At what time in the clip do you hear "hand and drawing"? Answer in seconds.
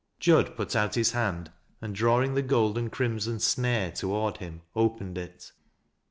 1.11-2.33